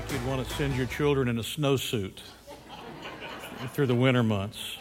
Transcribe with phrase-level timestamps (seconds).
[0.00, 2.18] think you'd want to send your children in a snowsuit
[3.74, 4.76] through the winter months.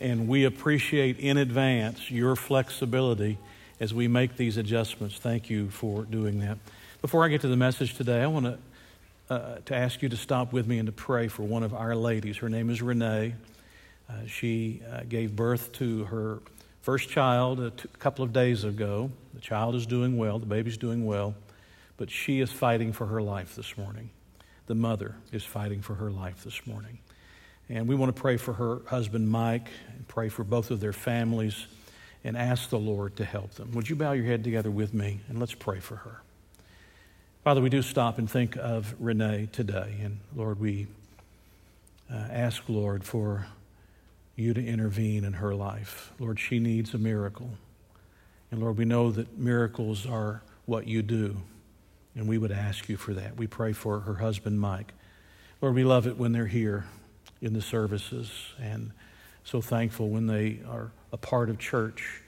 [0.00, 3.38] And we appreciate in advance your flexibility
[3.80, 5.18] as we make these adjustments.
[5.18, 6.58] Thank you for doing that.
[7.02, 10.16] Before I get to the message today, I want to, uh, to ask you to
[10.16, 12.36] stop with me and to pray for one of our ladies.
[12.36, 13.34] Her name is Renee.
[14.08, 16.40] Uh, she uh, gave birth to her
[16.82, 19.10] first child a t- couple of days ago.
[19.34, 21.34] The child is doing well, the baby's doing well,
[21.96, 24.10] but she is fighting for her life this morning
[24.66, 26.98] the mother is fighting for her life this morning.
[27.68, 30.92] And we want to pray for her husband, Mike, and pray for both of their
[30.92, 31.66] families
[32.22, 33.72] and ask the Lord to help them.
[33.72, 36.20] Would you bow your head together with me and let's pray for her?
[37.44, 39.98] Father, we do stop and think of Renee today.
[40.02, 40.88] And Lord, we
[42.12, 43.46] uh, ask, Lord, for
[44.34, 46.12] you to intervene in her life.
[46.18, 47.50] Lord, she needs a miracle.
[48.50, 51.36] And Lord, we know that miracles are what you do.
[52.16, 53.36] And we would ask you for that.
[53.36, 54.94] We pray for her husband, Mike.
[55.60, 56.86] Lord, we love it when they're here
[57.42, 58.90] in the services and
[59.44, 62.22] so thankful when they are a part of church.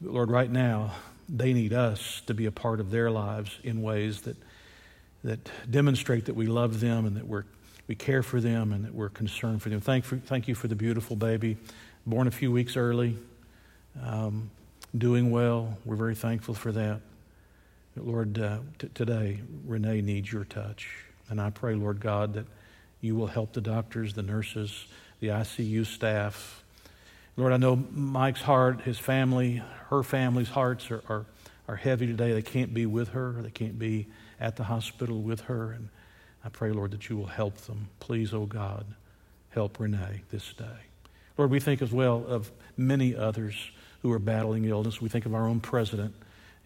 [0.00, 0.92] But Lord, right now,
[1.28, 4.36] they need us to be a part of their lives in ways that,
[5.24, 7.44] that demonstrate that we love them and that we're,
[7.88, 9.80] we care for them and that we're concerned for them.
[9.80, 11.56] Thank, for, thank you for the beautiful baby,
[12.06, 13.16] born a few weeks early,
[14.02, 14.50] um,
[14.96, 15.78] doing well.
[15.84, 17.00] We're very thankful for that.
[17.96, 20.88] Lord, uh, t- today, Renee needs your touch.
[21.28, 22.46] And I pray, Lord God, that
[23.00, 24.86] you will help the doctors, the nurses,
[25.20, 26.62] the ICU staff.
[27.36, 31.26] Lord, I know Mike's heart, his family, her family's hearts are, are,
[31.68, 32.32] are heavy today.
[32.32, 34.06] They can't be with her, they can't be
[34.38, 35.72] at the hospital with her.
[35.72, 35.88] And
[36.44, 37.88] I pray, Lord, that you will help them.
[37.98, 38.86] Please, oh God,
[39.50, 40.86] help Renee this day.
[41.36, 43.54] Lord, we think as well of many others
[44.02, 45.00] who are battling illness.
[45.00, 46.14] We think of our own president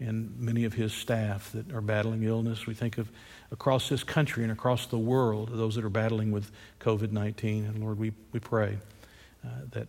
[0.05, 2.65] and many of his staff that are battling illness.
[2.65, 3.09] We think of
[3.51, 7.65] across this country and across the world, those that are battling with COVID 19.
[7.65, 8.77] And Lord, we, we pray
[9.43, 9.87] uh, that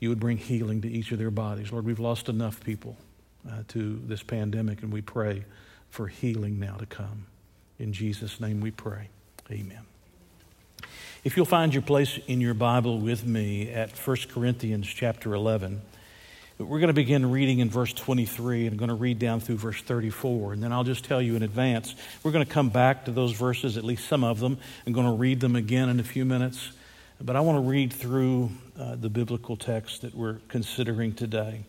[0.00, 1.72] you would bring healing to each of their bodies.
[1.72, 2.96] Lord, we've lost enough people
[3.50, 5.44] uh, to this pandemic, and we pray
[5.90, 7.26] for healing now to come.
[7.78, 9.08] In Jesus' name we pray.
[9.50, 9.86] Amen.
[11.24, 15.80] If you'll find your place in your Bible with me at 1 Corinthians chapter 11.
[16.58, 19.58] We're going to begin reading in verse 23 and I'm going to read down through
[19.58, 20.54] verse 34.
[20.54, 23.32] And then I'll just tell you in advance, we're going to come back to those
[23.32, 24.56] verses, at least some of them.
[24.86, 26.70] I'm going to read them again in a few minutes.
[27.20, 31.64] But I want to read through uh, the biblical text that we're considering today.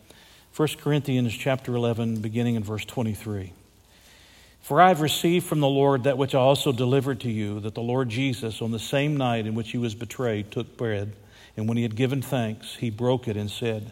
[0.56, 3.52] 1 Corinthians chapter 11, beginning in verse 23.
[4.62, 7.76] For I have received from the Lord that which I also delivered to you, that
[7.76, 11.12] the Lord Jesus, on the same night in which he was betrayed, took bread,
[11.58, 13.92] and when he had given thanks, he broke it and said,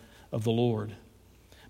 [0.31, 0.93] of the Lord.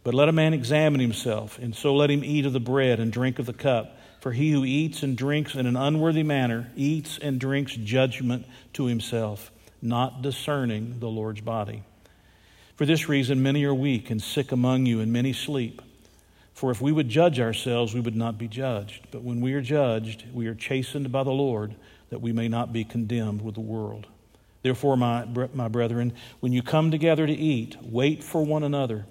[0.04, 3.12] But let a man examine himself, and so let him eat of the bread and
[3.12, 3.98] drink of the cup.
[4.20, 8.86] For he who eats and drinks in an unworthy manner eats and drinks judgment to
[8.86, 9.52] himself,
[9.82, 11.84] not discerning the Lord's body.
[12.76, 15.82] For this reason, many are weak and sick among you, and many sleep.
[16.54, 19.08] For if we would judge ourselves, we would not be judged.
[19.12, 21.76] But when we are judged, we are chastened by the Lord,
[22.10, 24.08] that we may not be condemned with the world.
[24.64, 29.06] Therefore, my, my brethren, when you come together to eat, wait for one another.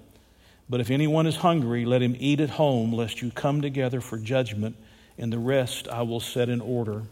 [0.69, 4.17] But if anyone is hungry, let him eat at home, lest you come together for
[4.17, 4.77] judgment,
[5.17, 7.03] and the rest I will set in order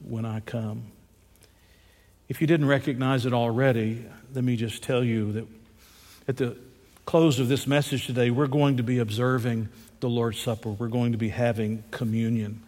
[0.00, 0.84] when I come.
[2.28, 5.46] If you didn't recognize it already, let me just tell you that
[6.28, 6.56] at the
[7.04, 9.68] close of this message today, we're going to be observing
[10.00, 10.70] the Lord's Supper.
[10.70, 12.62] We're going to be having communion.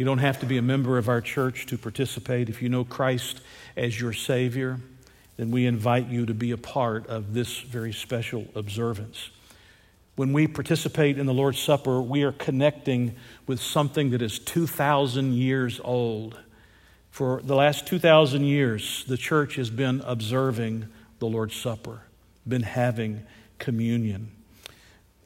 [0.00, 2.48] You don't have to be a member of our church to participate.
[2.48, 3.42] If you know Christ
[3.76, 4.80] as your Savior,
[5.36, 9.28] then we invite you to be a part of this very special observance.
[10.16, 13.14] When we participate in the Lord's Supper, we are connecting
[13.46, 16.40] with something that is 2,000 years old.
[17.10, 20.88] For the last 2,000 years, the church has been observing
[21.18, 22.04] the Lord's Supper,
[22.48, 23.26] been having
[23.58, 24.30] communion.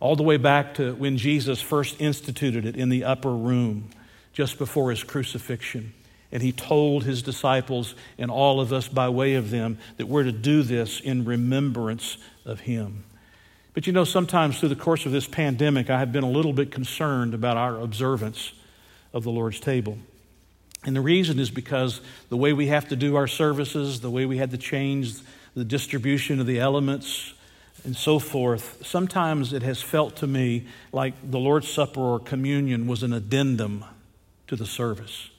[0.00, 3.90] All the way back to when Jesus first instituted it in the upper room
[4.34, 5.94] just before his crucifixion.
[6.30, 10.24] And he told his disciples and all of us by way of them that we're
[10.24, 13.04] to do this in remembrance of him.
[13.72, 16.52] But you know, sometimes through the course of this pandemic, I have been a little
[16.52, 18.52] bit concerned about our observance
[19.12, 19.96] of the Lord's table.
[20.84, 24.26] And the reason is because the way we have to do our services, the way
[24.26, 25.14] we had to change
[25.54, 27.32] the distribution of the elements,
[27.84, 32.86] and so forth, sometimes it has felt to me like the Lord's Supper or communion
[32.86, 33.84] was an addendum
[34.56, 35.30] to the service.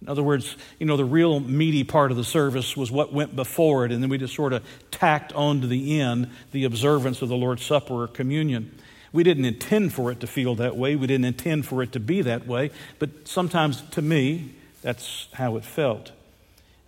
[0.00, 3.36] In other words, you know, the real meaty part of the service was what went
[3.36, 7.22] before it, and then we just sort of tacked on to the end the observance
[7.22, 8.76] of the Lord's Supper or communion.
[9.12, 12.00] We didn't intend for it to feel that way, we didn't intend for it to
[12.00, 16.10] be that way, but sometimes to me, that's how it felt.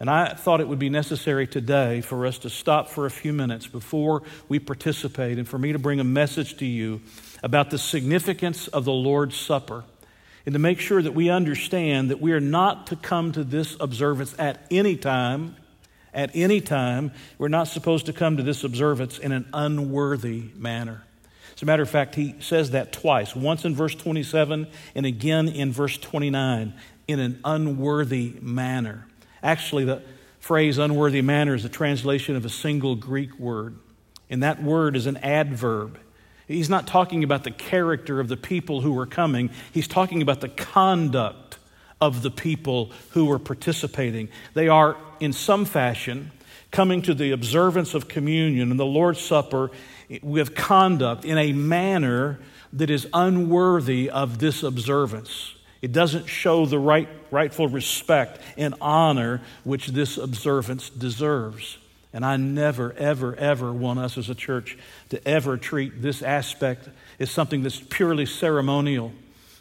[0.00, 3.32] And I thought it would be necessary today for us to stop for a few
[3.32, 7.00] minutes before we participate and for me to bring a message to you
[7.44, 9.84] about the significance of the Lord's Supper
[10.46, 13.76] and to make sure that we understand that we are not to come to this
[13.80, 15.56] observance at any time.
[16.12, 21.02] At any time, we're not supposed to come to this observance in an unworthy manner.
[21.56, 25.48] As a matter of fact, he says that twice once in verse 27 and again
[25.48, 26.74] in verse 29
[27.08, 29.06] in an unworthy manner.
[29.42, 30.02] Actually, the
[30.40, 33.76] phrase unworthy manner is a translation of a single Greek word,
[34.30, 35.98] and that word is an adverb.
[36.46, 40.40] He's not talking about the character of the people who were coming, he's talking about
[40.40, 41.58] the conduct
[42.00, 44.28] of the people who were participating.
[44.52, 46.32] They are, in some fashion,
[46.70, 49.70] coming to the observance of communion and the Lord's Supper
[50.22, 52.40] with conduct in a manner
[52.72, 55.54] that is unworthy of this observance.
[55.80, 61.78] It doesn't show the right, rightful respect and honor which this observance deserves.
[62.14, 64.78] And I never, ever, ever want us as a church
[65.10, 66.88] to ever treat this aspect
[67.18, 69.12] as something that's purely ceremonial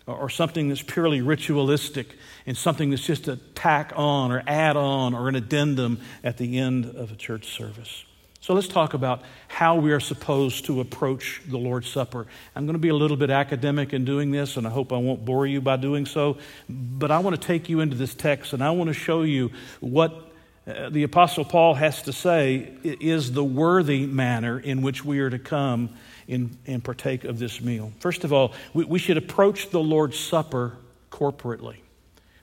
[0.05, 2.15] or something that's purely ritualistic
[2.45, 6.59] and something that's just a tack on or add on or an addendum at the
[6.59, 8.05] end of a church service.
[8.39, 12.27] So let's talk about how we are supposed to approach the Lord's Supper.
[12.55, 14.97] I'm going to be a little bit academic in doing this, and I hope I
[14.97, 16.38] won't bore you by doing so.
[16.69, 19.51] But I want to take you into this text, and I want to show you
[19.79, 20.32] what
[20.65, 25.30] uh, the Apostle Paul has to say is the worthy manner in which we are
[25.30, 25.89] to come
[26.27, 27.92] in, and partake of this meal.
[28.00, 30.77] First of all, we, we should approach the Lord's Supper
[31.12, 31.77] corporately.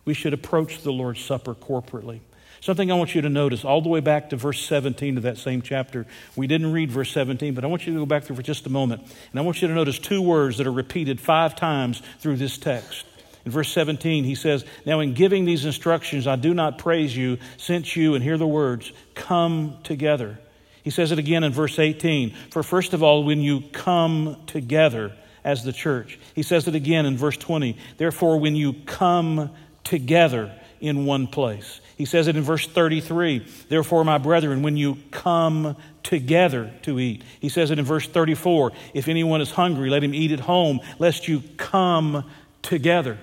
[0.05, 2.21] We should approach the Lord's Supper corporately.
[2.61, 5.39] Something I want you to notice all the way back to verse 17 of that
[5.39, 6.07] same chapter.
[6.37, 8.67] We didn't read verse 17, but I want you to go back there for just
[8.67, 9.03] a moment.
[9.31, 12.59] And I want you to notice two words that are repeated five times through this
[12.59, 13.07] text.
[13.45, 17.39] In verse 17, he says, Now in giving these instructions, I do not praise you,
[17.57, 20.39] since you, and hear the words, come together.
[20.83, 22.35] He says it again in verse 18.
[22.51, 25.15] For first of all, when you come together
[25.45, 26.19] as the church.
[26.35, 27.77] He says it again in verse 20.
[27.97, 29.51] Therefore, when you come
[29.85, 31.81] together in one place.
[31.97, 37.23] He says it in verse 33 Therefore, my brethren, when you come together to eat.
[37.41, 40.81] He says it in verse 34 If anyone is hungry, let him eat at home,
[40.99, 42.25] lest you come
[42.63, 43.19] together.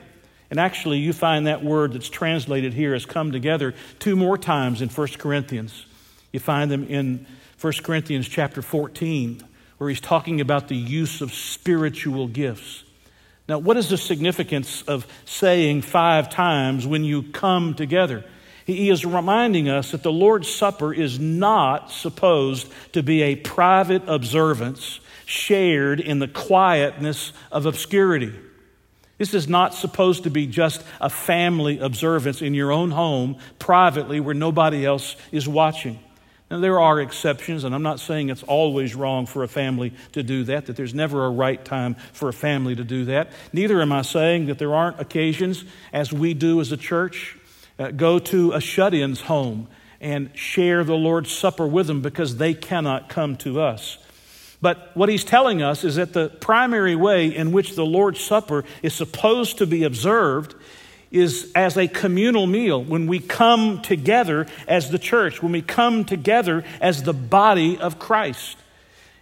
[0.49, 4.81] And actually, you find that word that's translated here as come together two more times
[4.81, 5.85] in 1 Corinthians.
[6.31, 7.25] You find them in
[7.59, 9.41] 1 Corinthians chapter 14,
[9.77, 12.83] where he's talking about the use of spiritual gifts.
[13.49, 18.25] Now, what is the significance of saying five times when you come together?
[18.65, 24.03] He is reminding us that the Lord's Supper is not supposed to be a private
[24.07, 28.33] observance shared in the quietness of obscurity.
[29.17, 34.19] This is not supposed to be just a family observance in your own home, privately,
[34.19, 35.99] where nobody else is watching.
[36.49, 40.23] Now, there are exceptions, and I'm not saying it's always wrong for a family to
[40.23, 43.31] do that, that there's never a right time for a family to do that.
[43.51, 47.35] Neither am I saying that there aren't occasions, as we do as a church,
[47.80, 49.68] uh, go to a shut in's home
[49.99, 53.97] and share the Lord's Supper with them because they cannot come to us.
[54.59, 58.64] But what he's telling us is that the primary way in which the Lord's Supper
[58.81, 60.56] is supposed to be observed
[61.11, 66.04] is as a communal meal, when we come together as the church, when we come
[66.04, 68.57] together as the body of Christ.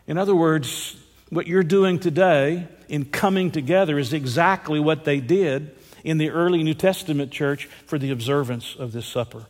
[0.08, 0.96] In other words,
[1.30, 6.63] what you're doing today in coming together is exactly what they did in the early
[6.63, 9.46] New Testament church for the observance of this supper.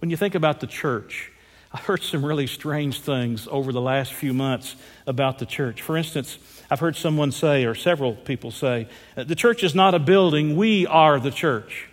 [0.00, 1.30] When you think about the church,
[1.72, 4.74] I've heard some really strange things over the last few months
[5.06, 5.82] about the church.
[5.82, 6.36] For instance,
[6.68, 10.56] I've heard someone say, or several people say, uh, the church is not a building,
[10.56, 11.88] we are the church.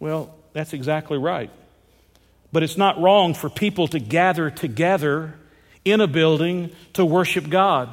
[0.00, 1.50] Well, that's exactly right.
[2.52, 5.34] But it's not wrong for people to gather together
[5.84, 7.90] in a building to worship God.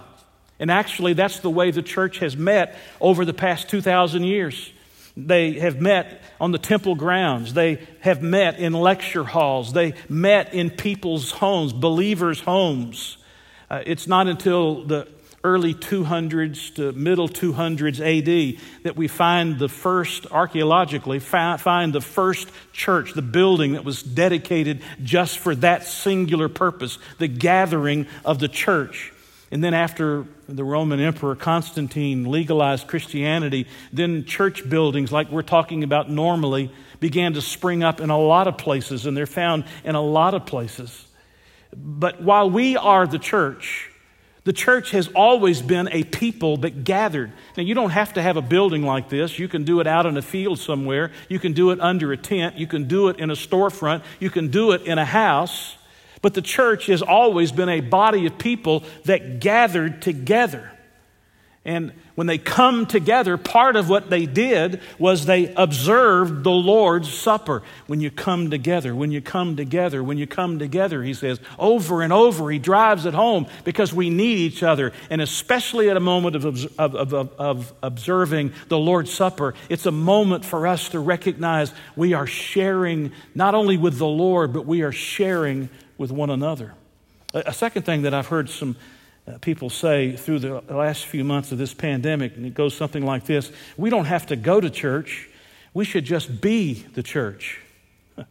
[0.60, 4.72] And actually, that's the way the church has met over the past 2,000 years.
[5.16, 7.54] They have met on the temple grounds.
[7.54, 9.72] They have met in lecture halls.
[9.72, 13.18] They met in people's homes, believers' homes.
[13.70, 15.08] Uh, it's not until the
[15.44, 22.48] early 200s to middle 200s AD that we find the first, archaeologically, find the first
[22.72, 28.48] church, the building that was dedicated just for that singular purpose, the gathering of the
[28.48, 29.13] church.
[29.54, 35.84] And then, after the Roman Emperor Constantine legalized Christianity, then church buildings, like we're talking
[35.84, 39.94] about normally, began to spring up in a lot of places, and they're found in
[39.94, 41.06] a lot of places.
[41.72, 43.92] But while we are the church,
[44.44, 47.32] the church has always been a people that gathered.
[47.56, 49.38] Now, you don't have to have a building like this.
[49.38, 51.12] You can do it out in a field somewhere.
[51.30, 52.58] You can do it under a tent.
[52.58, 54.02] You can do it in a storefront.
[54.20, 55.78] You can do it in a house.
[56.24, 60.72] But the church has always been a body of people that gathered together.
[61.66, 67.14] And when they come together, part of what they did was they observed the Lord's
[67.14, 67.62] Supper.
[67.88, 72.02] When you come together, when you come together, when you come together, he says, over
[72.02, 74.94] and over, he drives it home because we need each other.
[75.10, 79.92] And especially at a moment of, of, of, of observing the Lord's Supper, it's a
[79.92, 84.84] moment for us to recognize we are sharing not only with the Lord, but we
[84.84, 85.70] are sharing
[86.04, 86.74] with one another.
[87.34, 88.76] A second thing that I've heard some
[89.26, 93.06] uh, people say through the last few months of this pandemic, and it goes something
[93.06, 95.30] like this We don't have to go to church,
[95.74, 97.62] we should just be the church.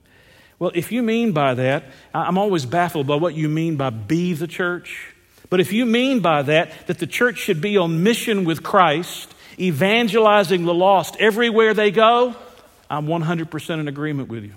[0.58, 1.82] Well, if you mean by that,
[2.14, 5.12] I'm always baffled by what you mean by be the church.
[5.50, 9.34] But if you mean by that, that the church should be on mission with Christ,
[9.58, 12.36] evangelizing the lost everywhere they go,
[12.88, 14.54] I'm 100% in agreement with you.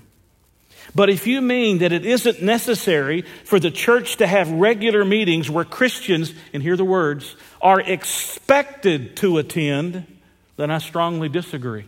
[0.95, 5.49] But if you mean that it isn't necessary for the church to have regular meetings
[5.49, 10.07] where Christians, and hear the words, are expected to attend,
[10.55, 11.85] then I strongly disagree.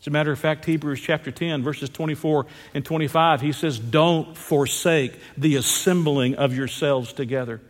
[0.00, 4.36] As a matter of fact, Hebrews chapter 10, verses 24 and 25, he says, Don't
[4.36, 7.60] forsake the assembling of yourselves together.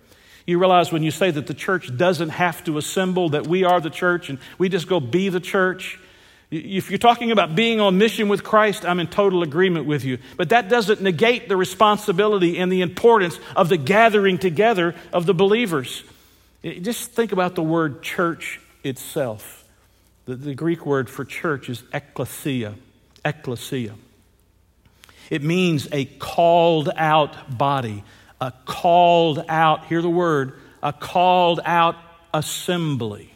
[0.46, 3.80] You realize when you say that the church doesn't have to assemble, that we are
[3.80, 5.98] the church and we just go be the church,
[6.54, 10.18] if you're talking about being on mission with Christ, I'm in total agreement with you.
[10.36, 15.34] But that doesn't negate the responsibility and the importance of the gathering together of the
[15.34, 16.04] believers.
[16.62, 19.64] Just think about the word church itself.
[20.26, 22.74] The, the Greek word for church is ekklesia.
[23.24, 23.94] Ekklesia.
[25.30, 28.04] It means a called out body,
[28.40, 31.96] a called out, hear the word, a called out
[32.32, 33.33] assembly.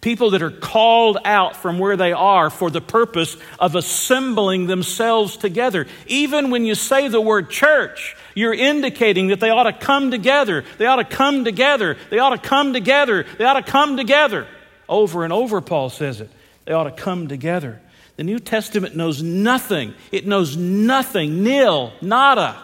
[0.00, 5.36] People that are called out from where they are for the purpose of assembling themselves
[5.36, 5.86] together.
[6.06, 10.64] Even when you say the word church, you're indicating that they ought to come together.
[10.78, 11.98] They ought to come together.
[12.08, 13.26] They ought to come together.
[13.36, 14.46] They ought to come together.
[14.88, 16.30] Over and over, Paul says it.
[16.64, 17.80] They ought to come together.
[18.16, 19.94] The New Testament knows nothing.
[20.12, 22.56] It knows nothing, nil, nada,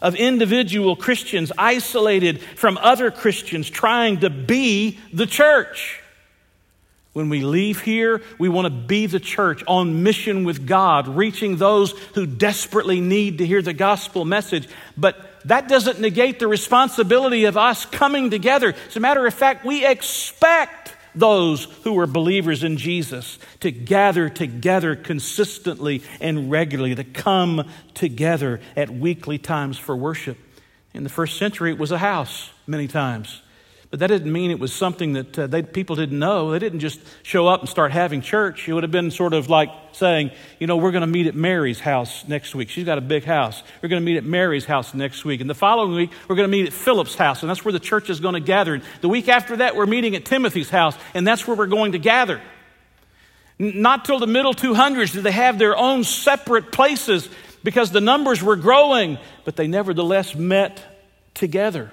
[0.00, 6.01] of individual Christians isolated from other Christians trying to be the church.
[7.12, 11.56] When we leave here, we want to be the church on mission with God, reaching
[11.56, 14.66] those who desperately need to hear the gospel message.
[14.96, 18.74] But that doesn't negate the responsibility of us coming together.
[18.88, 24.30] As a matter of fact, we expect those who are believers in Jesus to gather
[24.30, 30.38] together consistently and regularly, to come together at weekly times for worship.
[30.94, 33.42] In the first century, it was a house many times.
[33.92, 36.52] But that didn't mean it was something that uh, they, people didn't know.
[36.52, 38.66] They didn't just show up and start having church.
[38.66, 41.34] It would have been sort of like saying, you know, we're going to meet at
[41.34, 42.70] Mary's house next week.
[42.70, 43.62] She's got a big house.
[43.82, 45.42] We're going to meet at Mary's house next week.
[45.42, 47.78] And the following week, we're going to meet at Philip's house, and that's where the
[47.78, 48.72] church is going to gather.
[48.72, 51.92] And the week after that, we're meeting at Timothy's house, and that's where we're going
[51.92, 52.40] to gather.
[53.58, 57.28] Not till the middle 200s did they have their own separate places
[57.62, 60.82] because the numbers were growing, but they nevertheless met
[61.34, 61.90] together.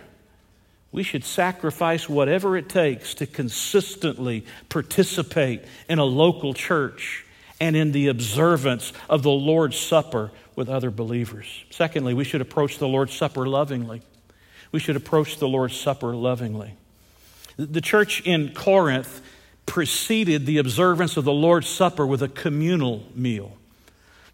[0.91, 7.25] We should sacrifice whatever it takes to consistently participate in a local church
[7.59, 11.65] and in the observance of the Lord's Supper with other believers.
[11.69, 14.01] Secondly, we should approach the Lord's Supper lovingly.
[14.71, 16.73] We should approach the Lord's Supper lovingly.
[17.57, 19.21] The church in Corinth
[19.65, 23.57] preceded the observance of the Lord's Supper with a communal meal.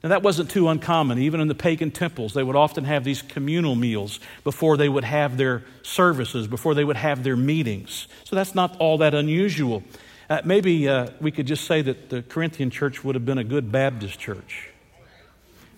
[0.06, 1.18] Now, that wasn't too uncommon.
[1.18, 5.04] Even in the pagan temples, they would often have these communal meals before they would
[5.04, 8.08] have their services, before they would have their meetings.
[8.24, 9.82] So that's not all that unusual.
[10.30, 13.44] Uh, maybe uh, we could just say that the Corinthian church would have been a
[13.44, 14.70] good Baptist church.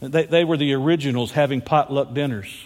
[0.01, 2.65] They, they were the originals having potluck dinners.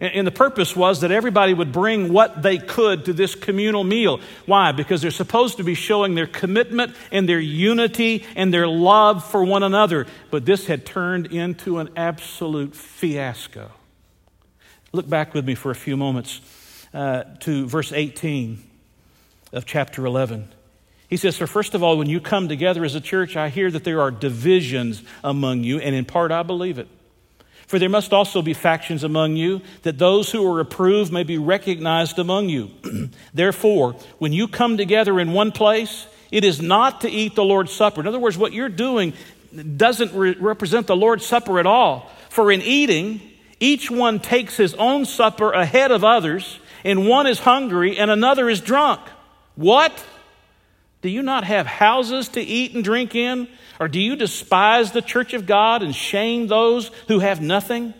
[0.00, 4.20] And the purpose was that everybody would bring what they could to this communal meal.
[4.46, 4.70] Why?
[4.72, 9.42] Because they're supposed to be showing their commitment and their unity and their love for
[9.44, 10.06] one another.
[10.30, 13.72] But this had turned into an absolute fiasco.
[14.92, 16.40] Look back with me for a few moments.
[16.92, 18.58] uh, to verse 18
[19.52, 20.48] of chapter 11.
[21.08, 23.70] He says, For first of all, when you come together as a church, I hear
[23.70, 26.88] that there are divisions among you, and in part I believe it.
[27.68, 31.36] For there must also be factions among you, that those who are approved may be
[31.36, 32.70] recognized among you.
[33.34, 37.70] Therefore, when you come together in one place, it is not to eat the Lord's
[37.70, 38.00] Supper.
[38.00, 39.12] In other words, what you're doing
[39.76, 42.10] doesn't re- represent the Lord's Supper at all.
[42.30, 43.20] For in eating,
[43.60, 48.48] each one takes his own supper ahead of others, and one is hungry and another
[48.48, 49.00] is drunk.
[49.56, 49.92] What?
[51.00, 53.48] Do you not have houses to eat and drink in?
[53.78, 57.94] Or do you despise the church of God and shame those who have nothing?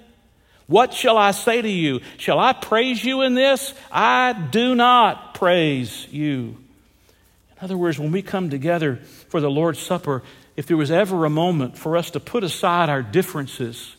[0.66, 2.00] What shall I say to you?
[2.18, 3.72] Shall I praise you in this?
[3.90, 6.56] I do not praise you.
[7.58, 8.96] In other words, when we come together
[9.28, 10.22] for the Lord's Supper,
[10.56, 13.96] if there was ever a moment for us to put aside our differences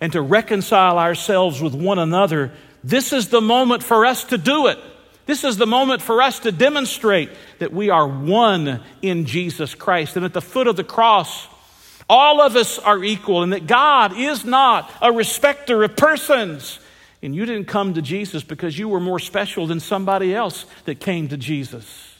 [0.00, 2.52] and to reconcile ourselves with one another,
[2.84, 4.78] this is the moment for us to do it.
[5.30, 10.16] This is the moment for us to demonstrate that we are one in Jesus Christ.
[10.16, 11.46] And at the foot of the cross,
[12.08, 16.80] all of us are equal, and that God is not a respecter of persons.
[17.22, 20.98] And you didn't come to Jesus because you were more special than somebody else that
[20.98, 22.18] came to Jesus.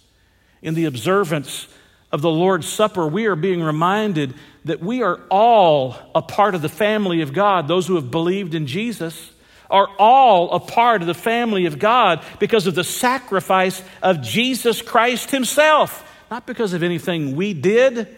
[0.63, 1.67] In the observance
[2.13, 4.35] of the Lord's Supper, we are being reminded
[4.67, 8.55] that we are all a part of the family of God, those who have believed
[8.55, 9.33] in Jesus
[9.71, 14.83] are all a part of the family of God because of the sacrifice of Jesus
[14.83, 18.09] Christ Himself, not because of anything we did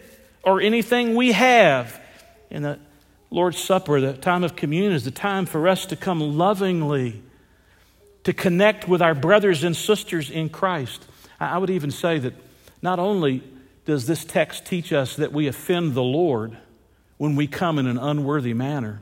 [0.43, 1.99] or anything we have.
[2.49, 2.79] In the
[3.29, 7.21] Lord's Supper, the time of communion, is the time for us to come lovingly
[8.23, 11.05] to connect with our brothers and sisters in Christ.
[11.39, 12.33] I would even say that
[12.81, 13.43] not only
[13.85, 16.57] does this text teach us that we offend the Lord
[17.17, 19.01] when we come in an unworthy manner,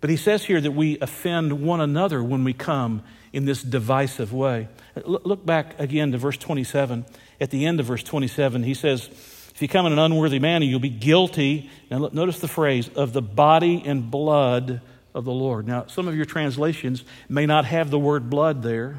[0.00, 3.02] but he says here that we offend one another when we come
[3.32, 4.68] in this divisive way.
[5.04, 7.04] Look back again to verse 27.
[7.40, 9.08] At the end of verse 27, he says,
[9.54, 11.70] If you come in an unworthy manner, you'll be guilty.
[11.90, 14.80] Now, notice the phrase, of the body and blood
[15.14, 15.66] of the Lord.
[15.66, 18.98] Now, some of your translations may not have the word blood there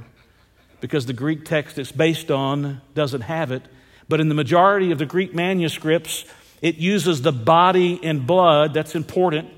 [0.81, 3.63] because the Greek text it's based on doesn't have it.
[4.07, 6.25] But in the majority of the Greek manuscripts,
[6.62, 8.73] it uses the body and blood.
[8.73, 9.49] That's important.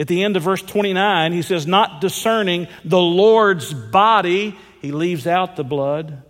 [0.00, 5.26] At the end of verse 29, he says, Not discerning the Lord's body, he leaves
[5.26, 6.22] out the blood.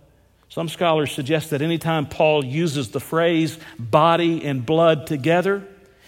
[0.49, 5.65] Some scholars suggest that anytime Paul uses the phrase body and blood together,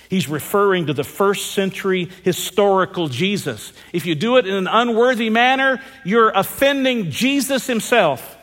[0.10, 3.71] he's referring to the first century historical Jesus.
[3.93, 8.38] If you do it in an unworthy manner, you're offending Jesus himself.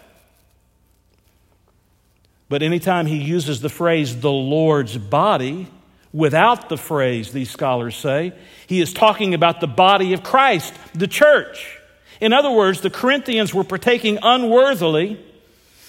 [2.49, 5.67] But anytime he uses the phrase the Lord's body,
[6.13, 8.33] without the phrase, these scholars say.
[8.67, 11.79] He is talking about the body of Christ, the church.
[12.21, 15.19] In other words, the Corinthians were partaking unworthily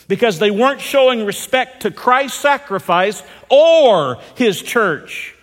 [0.08, 5.36] because they weren't showing respect to Christ's sacrifice or his church.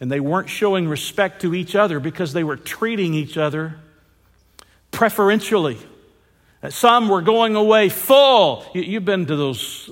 [0.00, 3.76] And they weren't showing respect to each other because they were treating each other
[4.90, 5.78] preferentially.
[6.70, 8.64] Some were going away full.
[8.74, 9.90] You've been to those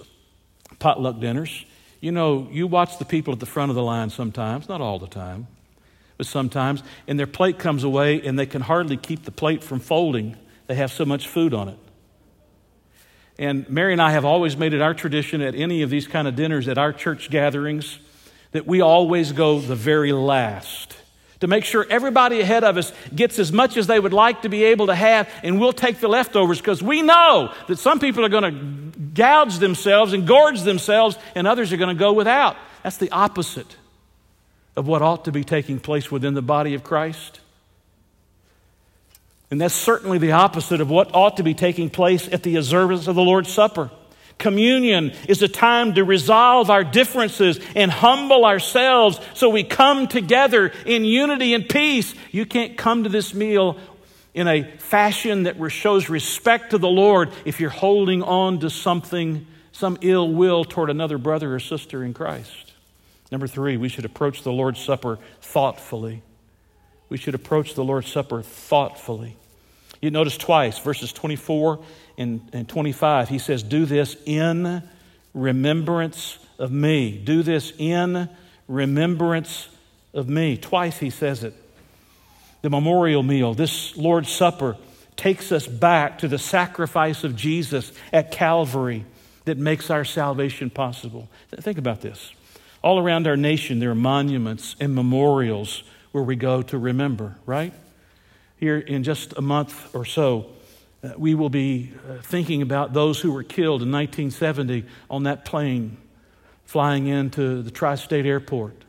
[0.79, 1.65] potluck dinners.
[2.03, 4.99] You know, you watch the people at the front of the line sometimes, not all
[4.99, 5.47] the time,
[6.19, 9.79] but sometimes, and their plate comes away and they can hardly keep the plate from
[9.79, 10.37] folding.
[10.67, 11.79] They have so much food on it.
[13.39, 16.27] And Mary and I have always made it our tradition at any of these kind
[16.27, 18.01] of dinners at our church gatherings
[18.51, 20.97] that we always go the very last
[21.43, 24.49] to make sure everybody ahead of us gets as much as they would like to
[24.49, 28.25] be able to have, and we'll take the leftovers because we know that some people
[28.25, 32.57] are going to gouge themselves and gorge themselves, and others are going to go without.
[32.85, 33.77] That's the opposite
[34.77, 37.41] of what ought to be taking place within the body of Christ.
[39.51, 43.09] And that's certainly the opposite of what ought to be taking place at the observance
[43.09, 43.91] of the Lord's Supper.
[44.39, 50.73] Communion is a time to resolve our differences and humble ourselves so we come together
[50.87, 52.15] in unity and peace.
[52.31, 53.79] You can't come to this meal
[54.35, 59.47] in a fashion that shows respect to the Lord if you're holding on to something,
[59.73, 62.73] some ill will toward another brother or sister in Christ.
[63.31, 66.23] Number three, we should approach the Lord's Supper thoughtfully.
[67.09, 69.37] We should approach the Lord's Supper thoughtfully.
[70.03, 71.79] You notice twice, verses 24
[72.19, 74.83] and, and 25, he says, Do this in
[75.33, 77.17] remembrance of me.
[77.17, 78.29] Do this in
[78.67, 79.69] remembrance
[80.13, 80.57] of me.
[80.57, 81.55] Twice he says it.
[82.63, 84.77] The memorial meal, this Lord's Supper,
[85.15, 89.05] takes us back to the sacrifice of Jesus at Calvary
[89.45, 91.29] that makes our salvation possible.
[91.51, 92.33] Think about this.
[92.83, 97.73] All around our nation, there are monuments and memorials where we go to remember, right?
[98.63, 100.47] Here in just a month or so,
[101.03, 105.45] Uh, we will be uh, thinking about those who were killed in 1970 on that
[105.45, 105.97] plane
[106.65, 108.85] flying into the Tri State Airport.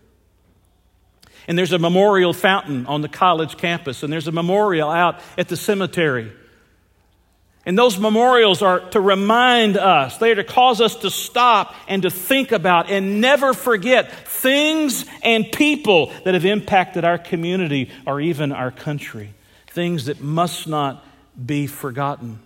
[1.48, 5.48] And there's a memorial fountain on the college campus, and there's a memorial out at
[5.48, 6.32] the cemetery.
[7.66, 12.04] And those memorials are to remind us, they are to cause us to stop and
[12.04, 18.22] to think about and never forget things and people that have impacted our community or
[18.22, 19.34] even our country.
[19.74, 21.04] Things that must not
[21.46, 22.40] be forgotten.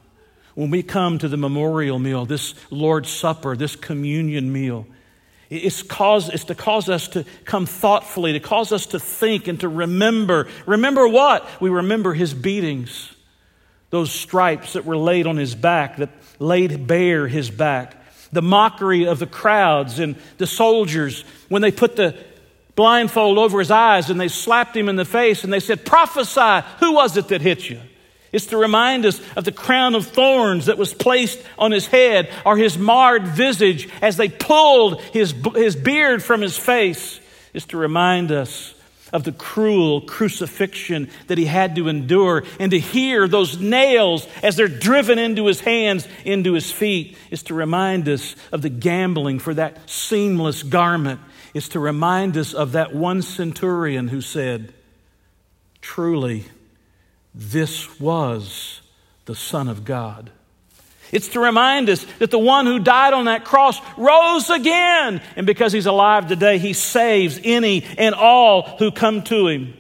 [0.56, 4.88] When we come to the memorial meal, this Lord's Supper, this communion meal,
[5.50, 9.60] it's, cause, it's to cause us to come thoughtfully, to cause us to think and
[9.60, 10.48] to remember.
[10.66, 11.46] Remember what?
[11.62, 13.14] We remember his beatings,
[13.90, 16.10] those stripes that were laid on his back, that
[16.40, 17.96] laid bare his back,
[18.32, 22.18] the mockery of the crowds and the soldiers when they put the
[22.78, 26.66] blindfold over his eyes and they slapped him in the face and they said, Prophesy,
[26.80, 27.82] who was it that hit you?
[28.32, 32.30] It's to remind us of the crown of thorns that was placed on his head
[32.46, 37.20] or his marred visage as they pulled his, his beard from his face.
[37.54, 38.76] It's to remind us
[39.12, 44.56] of the cruel crucifixion that he had to endure and to hear those nails as
[44.56, 47.18] they're driven into his hands, into his feet.
[47.32, 51.22] Is to remind us of the gambling for that seamless garment.
[51.54, 54.74] Is to remind us of that one centurion who said,
[55.82, 56.46] Truly,
[57.34, 58.82] this was
[59.26, 60.32] the Son of God.
[61.12, 65.22] It's to remind us that the one who died on that cross rose again.
[65.36, 69.74] And because he's alive today, he saves any and all who come to him.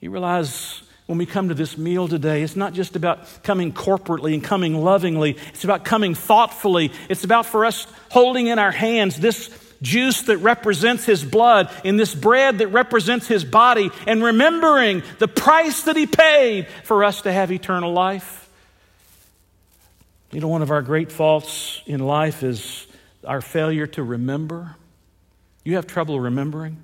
[0.00, 4.34] You realize when we come to this meal today, it's not just about coming corporately
[4.34, 6.92] and coming lovingly, it's about coming thoughtfully.
[7.08, 9.48] It's about for us holding in our hands this
[9.84, 15.28] juice that represents his blood, in this bread that represents his body, and remembering the
[15.28, 18.48] price that he paid for us to have eternal life.
[20.32, 22.88] You know, one of our great faults in life is
[23.24, 24.74] our failure to remember.
[25.64, 26.82] You have trouble remembering?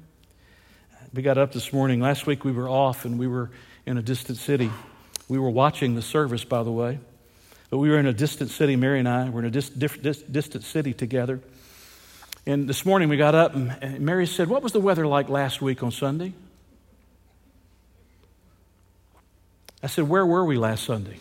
[1.13, 2.01] We got up this morning.
[2.01, 3.51] Last week we were off and we were
[3.87, 4.71] in a distant city.
[5.29, 7.01] We were watching the service, by the way.
[7.71, 10.23] But we were in a distant city, Mary and I were in a dis- dis-
[10.23, 11.41] distant city together.
[12.47, 15.61] And this morning we got up, and Mary said, What was the weather like last
[15.61, 16.33] week on Sunday?
[19.83, 21.19] I said, Where were we last Sunday?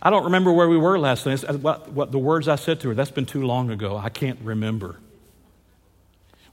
[0.00, 1.46] I don't remember where we were last Sunday.
[1.46, 3.96] Uh, what, what the words I said to her, that's been too long ago.
[3.96, 4.98] I can't remember.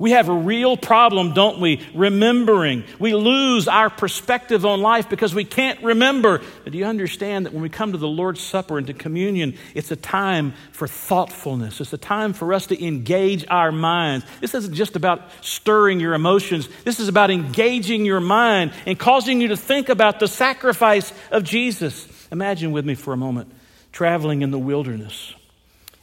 [0.01, 1.79] We have a real problem, don't we?
[1.93, 2.85] Remembering.
[2.97, 6.41] We lose our perspective on life because we can't remember.
[6.63, 9.55] But do you understand that when we come to the Lord's Supper and to communion,
[9.75, 11.79] it's a time for thoughtfulness.
[11.79, 14.25] It's a time for us to engage our minds.
[14.39, 19.39] This isn't just about stirring your emotions, this is about engaging your mind and causing
[19.39, 22.07] you to think about the sacrifice of Jesus.
[22.31, 23.53] Imagine with me for a moment
[23.91, 25.35] traveling in the wilderness.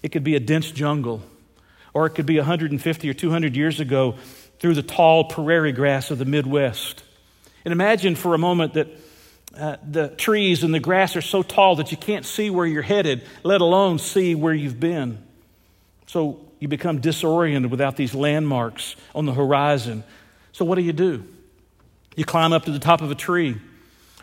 [0.04, 1.20] It could be a dense jungle
[1.98, 4.14] or it could be 150 or 200 years ago
[4.60, 7.02] through the tall prairie grass of the Midwest.
[7.64, 8.86] And imagine for a moment that
[9.58, 12.82] uh, the trees and the grass are so tall that you can't see where you're
[12.82, 15.18] headed, let alone see where you've been.
[16.06, 20.04] So you become disoriented without these landmarks on the horizon.
[20.52, 21.24] So what do you do?
[22.14, 23.56] You climb up to the top of a tree,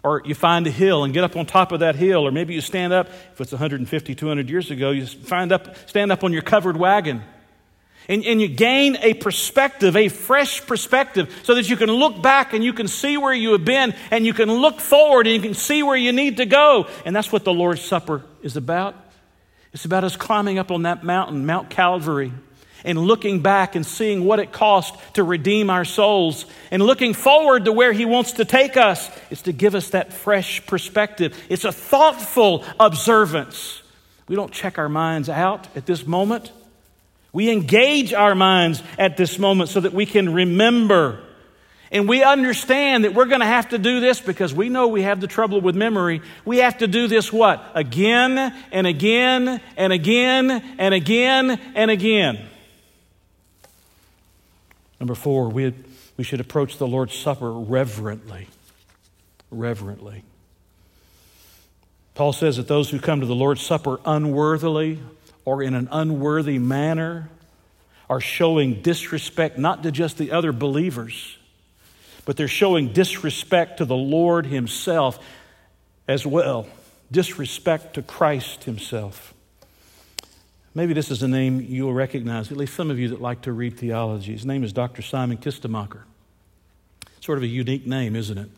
[0.01, 2.53] or you find a hill and get up on top of that hill, or maybe
[2.53, 6.31] you stand up, if it's 150, 200 years ago, you find up, stand up on
[6.31, 7.21] your covered wagon
[8.07, 12.53] and, and you gain a perspective, a fresh perspective, so that you can look back
[12.53, 15.41] and you can see where you have been and you can look forward and you
[15.41, 16.87] can see where you need to go.
[17.05, 18.95] And that's what the Lord's Supper is about.
[19.73, 22.31] It's about us climbing up on that mountain, Mount Calvary,
[22.85, 27.65] and looking back and seeing what it cost to redeem our souls and looking forward
[27.65, 29.09] to where He wants to take us.
[29.31, 31.37] It's to give us that fresh perspective.
[31.49, 33.81] It's a thoughtful observance.
[34.27, 36.51] We don't check our minds out at this moment.
[37.35, 41.19] We engage our minds at this moment so that we can remember.
[41.91, 45.01] And we understand that we're going to have to do this because we know we
[45.01, 46.21] have the trouble with memory.
[46.45, 47.61] We have to do this what?
[47.75, 52.39] Again and again and again and again and again.
[55.01, 55.73] Number four, we,
[56.15, 58.47] we should approach the Lord's Supper reverently.
[59.51, 60.23] Reverently.
[62.13, 65.01] Paul says that those who come to the Lord's Supper unworthily
[65.45, 67.29] or in an unworthy manner
[68.09, 71.37] are showing disrespect not to just the other believers,
[72.25, 75.19] but they're showing disrespect to the Lord Himself
[76.07, 76.67] as well.
[77.11, 79.33] Disrespect to Christ Himself.
[80.73, 83.53] Maybe this is a name you'll recognize, at least some of you that like to
[83.53, 84.33] read theology.
[84.33, 85.01] His name is Dr.
[85.01, 86.01] Simon Kistemaker.
[87.21, 88.49] Sort of a unique name, isn't it?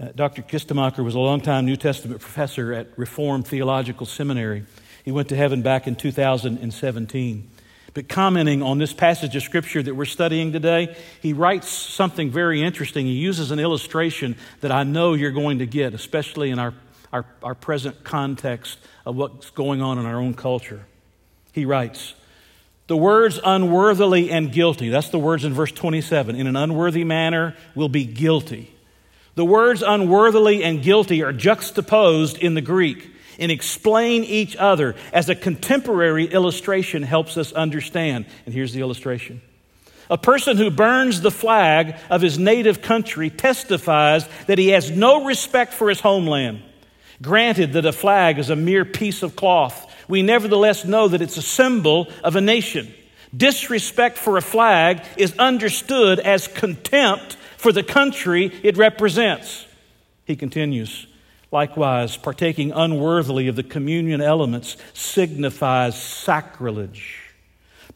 [0.00, 0.42] Uh, Dr.
[0.42, 4.64] Kistemaker was a longtime New Testament professor at Reformed Theological Seminary.
[5.04, 7.50] He went to heaven back in 2017.
[7.94, 12.62] But commenting on this passage of Scripture that we're studying today, he writes something very
[12.62, 13.04] interesting.
[13.04, 16.72] He uses an illustration that I know you're going to get, especially in our,
[17.12, 20.86] our, our present context of what's going on in our own culture.
[21.52, 22.14] He writes,
[22.86, 27.54] the words unworthily and guilty, that's the words in verse 27, in an unworthy manner
[27.74, 28.74] will be guilty.
[29.34, 35.28] The words unworthily and guilty are juxtaposed in the Greek and explain each other as
[35.28, 38.26] a contemporary illustration helps us understand.
[38.46, 39.40] And here's the illustration.
[40.10, 45.24] A person who burns the flag of his native country testifies that he has no
[45.24, 46.62] respect for his homeland.
[47.22, 51.36] Granted that a flag is a mere piece of cloth, we nevertheless know that it's
[51.36, 52.92] a symbol of a nation.
[53.34, 59.64] Disrespect for a flag is understood as contempt for the country it represents.
[60.26, 61.06] He continues.
[61.52, 67.18] Likewise, partaking unworthily of the communion elements signifies sacrilege.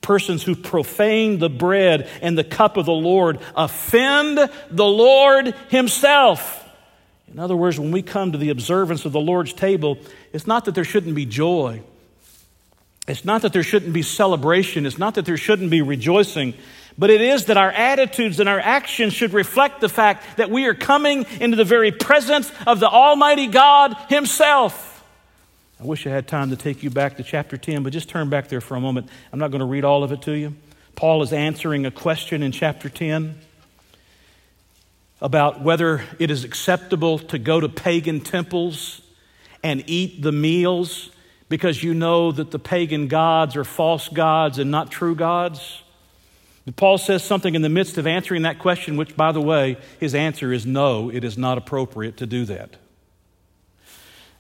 [0.03, 4.37] Persons who profane the bread and the cup of the Lord offend
[4.71, 6.63] the Lord Himself.
[7.33, 9.99] In other words, when we come to the observance of the Lord's table,
[10.35, 11.83] it's not that there shouldn't be joy.
[13.09, 14.85] It's not that there shouldn't be celebration.
[14.85, 16.55] It's not that there shouldn't be rejoicing.
[16.99, 20.67] But it is that our attitudes and our actions should reflect the fact that we
[20.67, 25.05] are coming into the very presence of the Almighty God Himself.
[25.79, 28.31] I wish I had time to take you back to chapter 10, but just turn
[28.31, 29.11] back there for a moment.
[29.31, 30.55] I'm not going to read all of it to you.
[30.95, 33.39] Paul is answering a question in chapter 10
[35.21, 39.03] about whether it is acceptable to go to pagan temples
[39.63, 41.11] and eat the meals
[41.51, 45.83] because you know that the pagan gods are false gods and not true gods?
[46.75, 50.17] Paul says something in the midst of answering that question, which, by the way, his
[50.17, 52.77] answer is no, it is not appropriate to do that.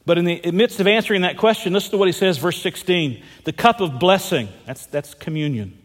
[0.05, 3.23] But in the midst of answering that question, listen to what he says, verse 16.
[3.45, 5.79] The cup of blessing, that's, that's communion,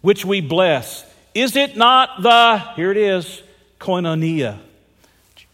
[0.00, 1.04] which we bless.
[1.34, 3.42] Is it not the, here it is,
[3.80, 4.58] koinonia,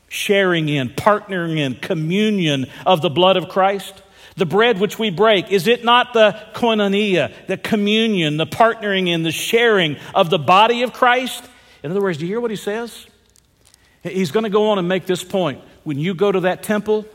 [0.08, 4.02] sharing in, partnering in, communion of the blood of Christ?
[4.36, 9.22] The bread which we break, is it not the koinonia, the communion, the partnering in,
[9.22, 11.44] the sharing of the body of Christ?
[11.84, 13.06] In other words, do you hear what he says?
[14.02, 15.62] He's going to go on and make this point.
[15.84, 17.06] When you go to that temple,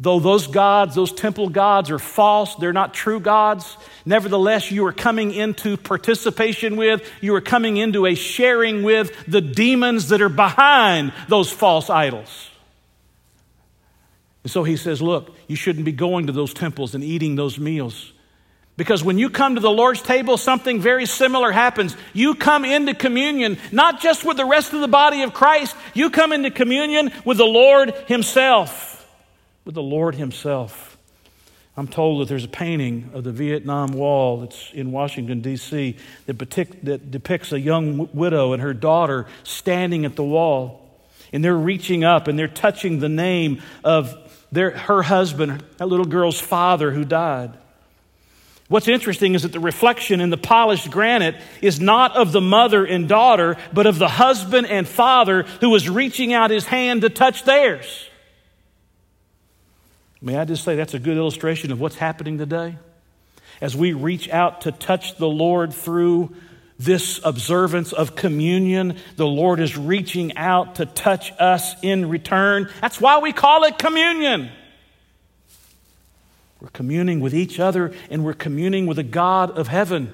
[0.00, 4.92] though those gods, those temple gods are false, they're not true gods, nevertheless, you are
[4.92, 10.28] coming into participation with, you are coming into a sharing with the demons that are
[10.28, 12.50] behind those false idols.
[14.46, 17.58] And so he says, Look, you shouldn't be going to those temples and eating those
[17.58, 18.12] meals.
[18.76, 21.96] Because when you come to the Lord's table, something very similar happens.
[22.12, 26.10] You come into communion, not just with the rest of the body of Christ, you
[26.10, 29.04] come into communion with the Lord Himself.
[29.64, 30.96] With the Lord Himself.
[31.76, 36.38] I'm told that there's a painting of the Vietnam Wall that's in Washington, D.C., that,
[36.84, 40.88] that depicts a young widow and her daughter standing at the wall.
[41.32, 44.25] And they're reaching up and they're touching the name of
[44.56, 47.52] their, her husband, that little girl's father who died.
[48.68, 52.84] What's interesting is that the reflection in the polished granite is not of the mother
[52.84, 57.10] and daughter, but of the husband and father who was reaching out his hand to
[57.10, 58.08] touch theirs.
[60.20, 62.76] May I just say that's a good illustration of what's happening today?
[63.60, 66.34] As we reach out to touch the Lord through
[66.78, 72.70] this observance of communion, the Lord is reaching out to touch us in return.
[72.80, 74.50] That's why we call it communion.
[76.60, 80.12] We're communing with each other and we're communing with the God of heaven.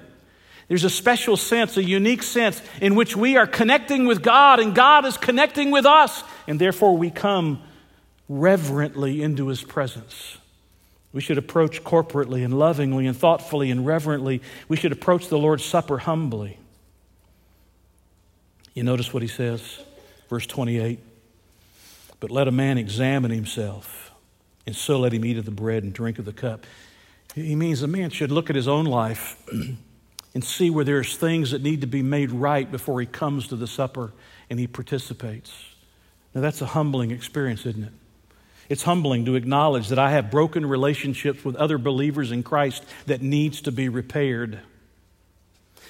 [0.68, 4.74] There's a special sense, a unique sense in which we are connecting with God and
[4.74, 7.62] God is connecting with us, and therefore we come
[8.28, 10.38] reverently into His presence.
[11.12, 14.40] We should approach corporately and lovingly and thoughtfully and reverently.
[14.68, 16.58] We should approach the Lord's Supper humbly.
[18.74, 19.80] You notice what he says?
[20.30, 20.98] Verse 28
[22.20, 24.10] But let a man examine himself,
[24.66, 26.66] and so let him eat of the bread and drink of the cup.
[27.34, 29.42] He means a man should look at his own life
[30.34, 33.56] and see where there's things that need to be made right before he comes to
[33.56, 34.12] the supper
[34.48, 35.52] and he participates.
[36.34, 37.92] Now, that's a humbling experience, isn't it?
[38.72, 43.20] It's humbling to acknowledge that I have broken relationships with other believers in Christ that
[43.20, 44.60] needs to be repaired.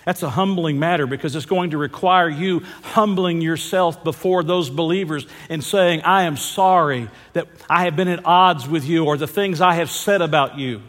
[0.04, 5.28] That's a humbling matter because it's going to require you humbling yourself before those believers
[5.48, 9.28] and saying, I am sorry that I have been at odds with you or the
[9.28, 10.82] things I have said about you.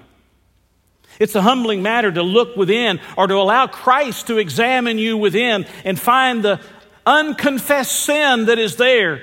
[1.20, 5.68] It's a humbling matter to look within or to allow Christ to examine you within
[5.86, 6.60] and find the
[7.06, 9.22] unconfessed sin that is there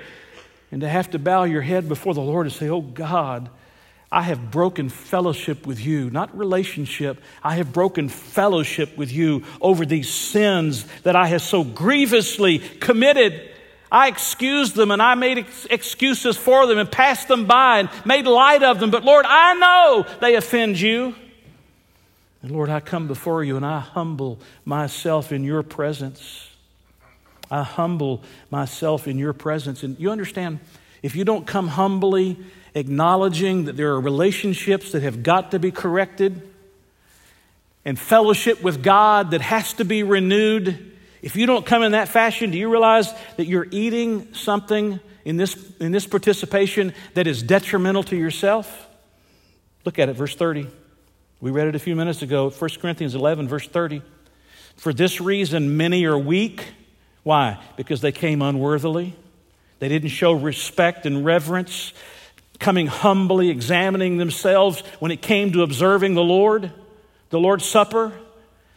[0.72, 3.50] And to have to bow your head before the Lord and say, Oh God,
[4.12, 7.20] I have broken fellowship with you, not relationship.
[7.44, 13.48] I have broken fellowship with you over these sins that I have so grievously committed.
[13.90, 17.88] I excused them and I made ex- excuses for them and passed them by and
[18.04, 18.90] made light of them.
[18.90, 21.14] But Lord, I know they offend you.
[22.42, 26.49] And Lord, I come before you and I humble myself in your presence.
[27.50, 29.82] I humble myself in your presence.
[29.82, 30.60] And you understand,
[31.02, 32.38] if you don't come humbly
[32.74, 36.40] acknowledging that there are relationships that have got to be corrected
[37.84, 40.92] and fellowship with God that has to be renewed.
[41.22, 45.36] If you don't come in that fashion, do you realize that you're eating something in
[45.36, 48.88] this, in this participation that is detrimental to yourself?
[49.84, 50.66] Look at it, verse 30.
[51.40, 54.02] We read it a few minutes ago, 1 Corinthians 11, verse 30.
[54.76, 56.66] For this reason, many are weak.
[57.22, 57.58] Why?
[57.76, 59.14] Because they came unworthily.
[59.78, 61.92] They didn't show respect and reverence
[62.58, 66.70] coming humbly, examining themselves when it came to observing the Lord,
[67.30, 68.12] the Lord's Supper.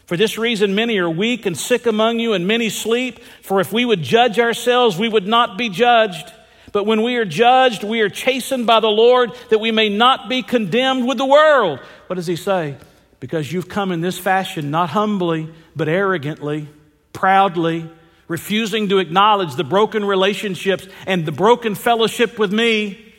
[0.06, 3.19] For this reason, many are weak and sick among you, and many sleep.
[3.41, 6.32] For if we would judge ourselves, we would not be judged.
[6.71, 10.29] But when we are judged, we are chastened by the Lord that we may not
[10.29, 11.79] be condemned with the world.
[12.08, 12.77] What does he say?
[13.19, 16.67] Because you've come in this fashion, not humbly, but arrogantly,
[17.13, 17.89] proudly,
[18.33, 23.13] refusing to acknowledge the broken relationships and the broken fellowship with me.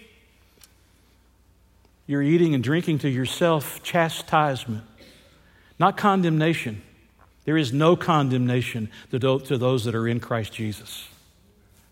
[2.09, 4.83] You're eating and drinking to yourself chastisement,
[5.79, 6.83] not condemnation.
[7.45, 11.07] There is no condemnation to those that are in Christ Jesus.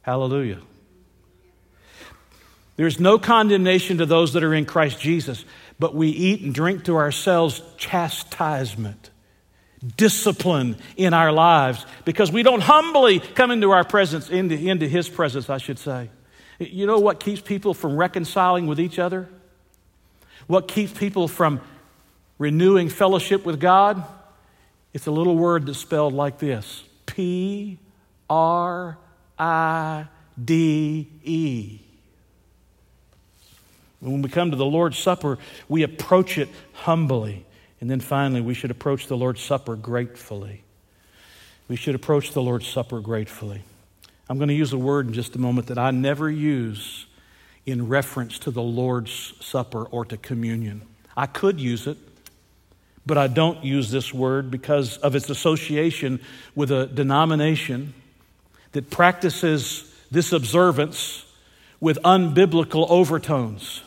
[0.03, 0.59] Hallelujah.
[2.75, 5.45] There's no condemnation to those that are in Christ Jesus,
[5.79, 9.11] but we eat and drink to ourselves chastisement,
[9.97, 15.09] discipline in our lives because we don't humbly come into our presence, into, into His
[15.09, 16.11] presence, I should say.
[16.59, 19.29] You know what keeps people from reconciling with each other?
[20.47, 21.61] What keeps people from
[22.39, 24.05] renewing fellowship with God?
[24.93, 27.79] It's a little word that's spelled like this P
[28.29, 28.99] R
[29.39, 30.07] I
[30.43, 31.79] D E.
[34.01, 37.47] When we come to the Lord's Supper, we approach it humbly.
[37.83, 40.63] And then finally, we should approach the Lord's Supper gratefully.
[41.67, 43.65] We should approach the Lord's Supper gratefully.
[44.29, 47.07] I'm going to use a word in just a moment that I never use
[47.67, 50.83] in reference to the Lord's Supper or to communion.
[51.17, 51.99] I could use it,
[53.05, 56.21] but I don't use this word because of its association
[56.55, 57.95] with a denomination
[58.71, 61.25] that practices this observance
[61.81, 63.83] with unbiblical overtones.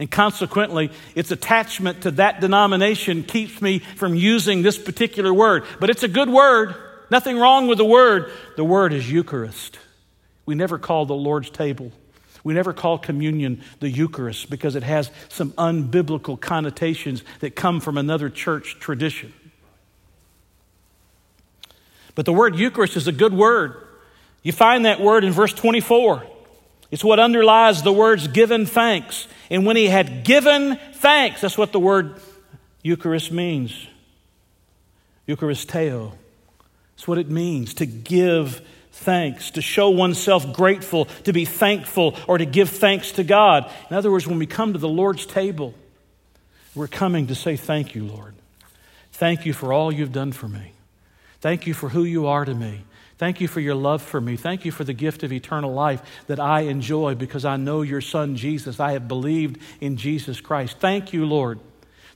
[0.00, 5.64] And consequently, its attachment to that denomination keeps me from using this particular word.
[5.78, 6.74] But it's a good word.
[7.10, 8.32] Nothing wrong with the word.
[8.56, 9.78] The word is Eucharist.
[10.46, 11.92] We never call the Lord's table
[12.42, 17.98] we never call communion the Eucharist because it has some unbiblical connotations that come from
[17.98, 19.32] another church tradition.
[22.14, 23.76] But the word Eucharist is a good word.
[24.42, 26.24] You find that word in verse 24.
[26.90, 29.28] It's what underlies the words given thanks.
[29.48, 32.20] And when he had given thanks, that's what the word
[32.82, 33.86] Eucharist means.
[35.28, 36.12] Eucharisteo.
[36.96, 42.38] That's what it means to give thanks, to show oneself grateful, to be thankful, or
[42.38, 43.70] to give thanks to God.
[43.88, 45.74] In other words, when we come to the Lord's table,
[46.74, 48.34] we're coming to say, Thank you, Lord.
[49.12, 50.72] Thank you for all you've done for me.
[51.40, 52.84] Thank you for who you are to me.
[53.18, 54.36] Thank you for your love for me.
[54.36, 58.00] Thank you for the gift of eternal life that I enjoy because I know your
[58.00, 58.80] Son, Jesus.
[58.80, 60.78] I have believed in Jesus Christ.
[60.78, 61.60] Thank you, Lord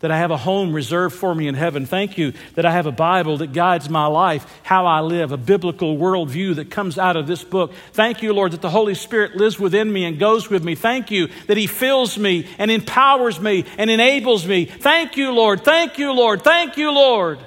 [0.05, 1.87] that I have a home reserved for me in heaven.
[1.87, 5.39] Thank you that I have a Bible that guides my life, how I live, a
[5.39, 7.73] biblical worldview that comes out of this book.
[7.95, 10.75] Thank you, Lord, that the Holy Spirit lives within me and goes with me.
[10.75, 14.67] Thank you that He fills me and empowers me and enables me.
[14.67, 15.65] Thank you, Lord.
[15.65, 16.43] Thank you, Lord.
[16.43, 17.39] Thank you, Lord.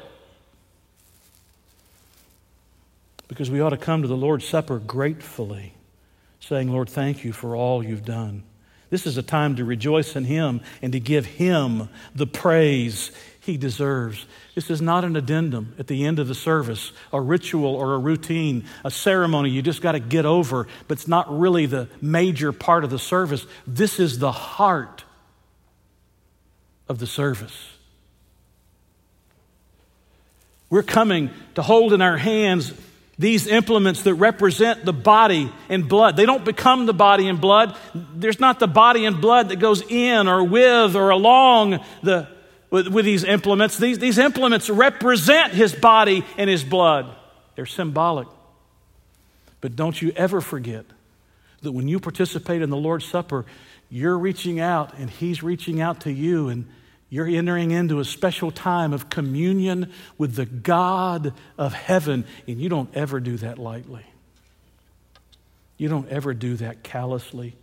[3.27, 5.73] Because we ought to come to the Lord's Supper gratefully,
[6.39, 8.43] saying, Lord, thank you for all you've done.
[8.89, 13.11] This is a time to rejoice in Him and to give Him the praise
[13.41, 14.25] He deserves.
[14.55, 17.99] This is not an addendum at the end of the service, a ritual or a
[17.99, 22.53] routine, a ceremony you just got to get over, but it's not really the major
[22.53, 23.45] part of the service.
[23.65, 25.03] This is the heart
[26.87, 27.71] of the service.
[30.69, 32.73] We're coming to hold in our hands
[33.19, 36.15] these implements that represent the body and blood.
[36.15, 37.75] They don't become the body and blood.
[37.93, 42.27] There's not the body and blood that goes in or with or along the,
[42.69, 43.77] with, with these implements.
[43.77, 47.15] These, these implements represent his body and his blood.
[47.55, 48.27] They're symbolic.
[49.61, 50.85] But don't you ever forget
[51.63, 53.45] That when you participate in the Lord's Supper,
[53.89, 56.67] you're reaching out and He's reaching out to you, and
[57.09, 62.69] you're entering into a special time of communion with the God of heaven, and you
[62.69, 64.05] don't ever do that lightly.
[65.77, 67.55] You don't ever do that callously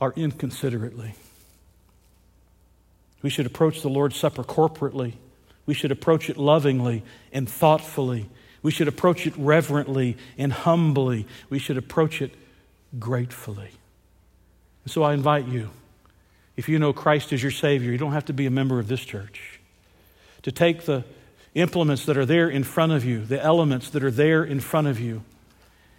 [0.00, 1.14] or inconsiderately.
[3.22, 5.14] We should approach the Lord's Supper corporately.
[5.66, 8.28] We should approach it lovingly and thoughtfully.
[8.62, 11.26] We should approach it reverently and humbly.
[11.50, 12.32] We should approach it
[12.98, 13.70] gratefully.
[14.84, 15.70] And so I invite you,
[16.58, 18.88] if you know Christ as your Savior, you don't have to be a member of
[18.88, 19.60] this church,
[20.42, 21.04] to take the
[21.54, 24.88] implements that are there in front of you, the elements that are there in front
[24.88, 25.22] of you,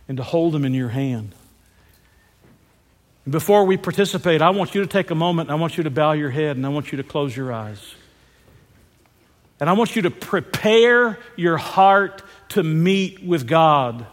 [0.09, 1.33] and to hold them in your hand.
[3.23, 5.89] And before we participate, I want you to take a moment, I want you to
[5.89, 7.95] bow your head, and I want you to close your eyes.
[9.61, 14.05] And I want you to prepare your heart to meet with God.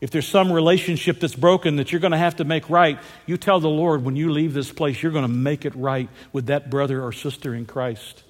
[0.00, 3.36] If there's some relationship that's broken that you're going to have to make right, you
[3.36, 6.46] tell the Lord when you leave this place, you're going to make it right with
[6.46, 8.22] that brother or sister in Christ.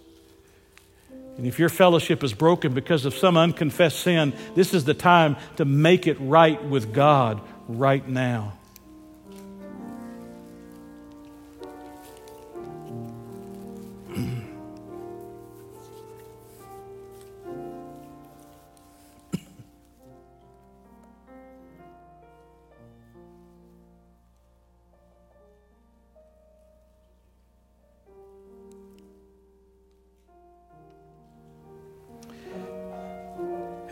[1.36, 5.36] And if your fellowship is broken because of some unconfessed sin, this is the time
[5.56, 8.57] to make it right with God right now.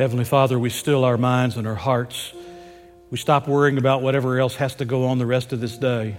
[0.06, 2.32] Heavenly Father, we still our minds and our hearts.
[3.10, 6.16] We stop worrying about whatever else has to go on the rest of this day.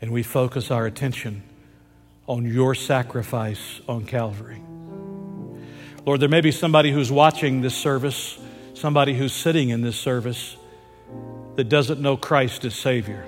[0.00, 1.42] And we focus our attention
[2.28, 4.62] on your sacrifice on Calvary.
[6.06, 8.38] Lord, there may be somebody who's watching this service,
[8.74, 10.56] somebody who's sitting in this service
[11.56, 13.24] that doesn't know Christ as Savior.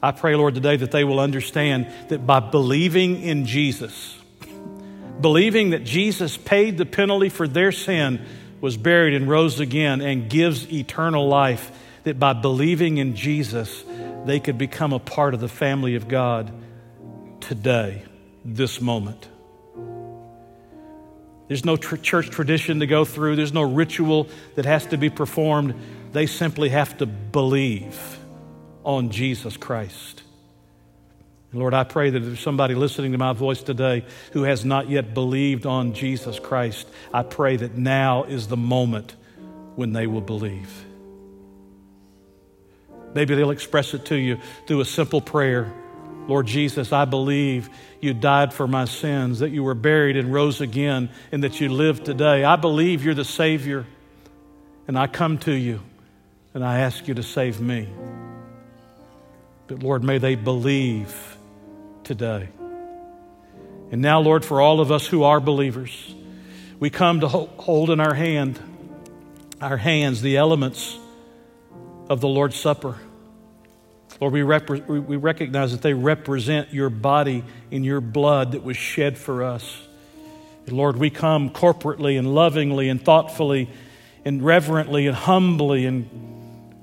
[0.00, 4.16] I pray, Lord, today that they will understand that by believing in Jesus,
[5.20, 8.24] believing that Jesus paid the penalty for their sin,
[8.60, 11.70] was buried, and rose again, and gives eternal life,
[12.04, 13.84] that by believing in Jesus,
[14.24, 16.52] they could become a part of the family of God
[17.40, 18.02] today,
[18.44, 19.28] this moment.
[21.48, 25.10] There's no tr- church tradition to go through, there's no ritual that has to be
[25.10, 25.74] performed.
[26.12, 28.18] They simply have to believe
[28.84, 30.22] on Jesus Christ.
[31.52, 34.90] Lord, I pray that if there's somebody listening to my voice today who has not
[34.90, 39.14] yet believed on Jesus Christ, I pray that now is the moment
[39.76, 40.84] when they will believe.
[43.14, 45.72] Maybe they'll express it to you through a simple prayer.
[46.26, 47.70] Lord Jesus, I believe
[48.00, 51.68] you died for my sins, that you were buried and rose again, and that you
[51.70, 52.44] live today.
[52.44, 53.86] I believe you're the Savior,
[54.88, 55.80] and I come to you
[56.56, 57.86] and I ask you to save me.
[59.66, 61.35] But Lord, may they believe
[62.06, 62.48] today.
[63.90, 66.14] And now, Lord, for all of us who are believers,
[66.78, 68.58] we come to hold in our hand,
[69.60, 70.98] our hands, the elements
[72.08, 72.96] of the Lord's Supper.
[74.20, 78.76] Lord, we, rep- we recognize that they represent your body and your blood that was
[78.76, 79.76] shed for us.
[80.66, 83.68] And Lord, we come corporately and lovingly and thoughtfully
[84.24, 86.08] and reverently and humbly and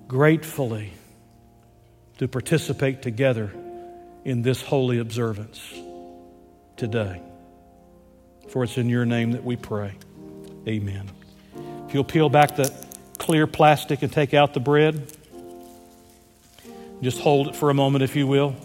[0.07, 0.91] gratefully
[2.17, 3.53] to participate together
[4.25, 5.61] in this holy observance
[6.77, 7.21] today.
[8.49, 9.95] For it's in your name that we pray.
[10.67, 11.09] Amen.
[11.87, 12.73] If you'll peel back the
[13.17, 15.11] clear plastic and take out the bread,
[17.01, 18.55] just hold it for a moment, if you will.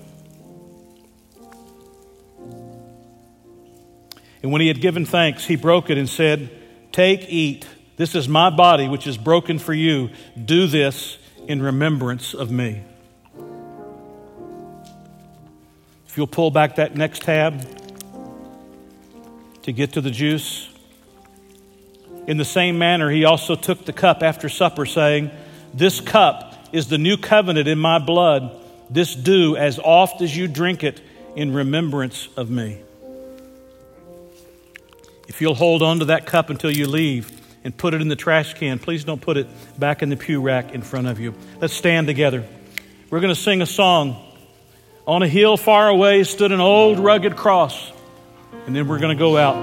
[4.42, 6.50] And when he had given thanks, he broke it and said,
[6.92, 7.66] Take, eat.
[7.96, 10.10] This is my body, which is broken for you.
[10.42, 12.84] Do this in remembrance of me.
[16.18, 17.64] You'll pull back that next tab
[19.62, 20.68] to get to the juice.
[22.26, 25.30] In the same manner, he also took the cup after supper, saying,
[25.72, 28.50] This cup is the new covenant in my blood.
[28.90, 31.00] This do as oft as you drink it
[31.36, 32.80] in remembrance of me.
[35.28, 37.30] If you'll hold on to that cup until you leave
[37.62, 39.46] and put it in the trash can, please don't put it
[39.78, 41.32] back in the pew rack in front of you.
[41.60, 42.44] Let's stand together.
[43.08, 44.24] We're going to sing a song.
[45.08, 47.92] On a hill far away stood an old rugged cross.
[48.66, 49.56] And then we're going to go out.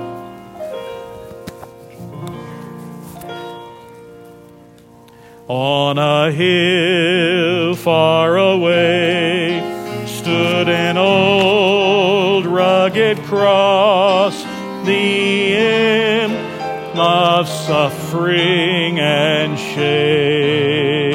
[5.47, 9.61] On a hill far away
[10.07, 14.41] stood an old rugged cross,
[14.85, 21.05] the emblem of suffering and shame.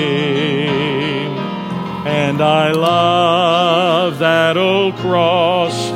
[2.07, 3.39] And I love
[4.57, 5.90] old cross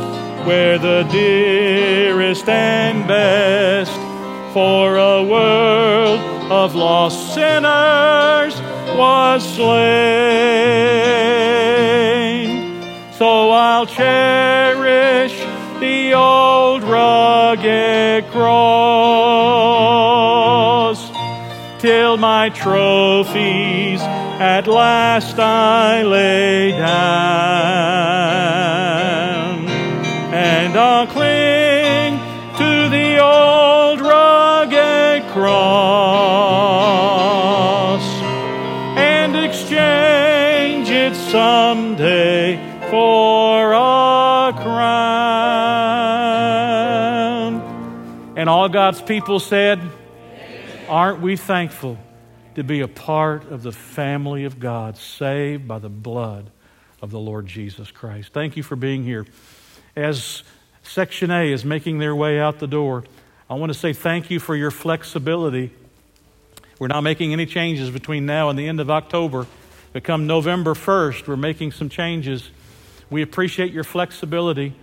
[0.46, 3.92] where the dearest and best
[4.52, 6.20] for a world
[6.52, 8.54] of lost sinners
[8.96, 9.74] was slain.
[13.12, 15.32] So I'll cherish
[15.80, 18.54] the old rugged cross
[21.80, 24.02] till my trophies
[24.40, 26.84] at last I lay down.
[30.34, 32.18] And I'll cling
[32.56, 35.62] to the old rugged cross
[38.98, 42.56] and exchange it someday
[42.90, 45.14] for a crown.
[48.36, 49.80] And all God's people said,
[50.88, 51.98] Aren't we thankful
[52.54, 56.50] to be a part of the family of God, saved by the blood
[57.02, 58.32] of the Lord Jesus Christ?
[58.32, 59.26] Thank you for being here.
[59.96, 60.42] As
[60.82, 63.04] Section A is making their way out the door,
[63.48, 65.70] I want to say thank you for your flexibility.
[66.78, 69.46] We're not making any changes between now and the end of October.
[69.92, 72.50] But come November 1st, we're making some changes.
[73.10, 74.74] We appreciate your flexibility.